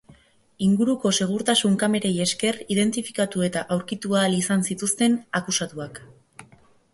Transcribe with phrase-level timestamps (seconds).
[0.67, 6.03] Inguruko segurtasun-kamerei esker identifikatu eta aurkitu ahal izan zituzten akusatuak.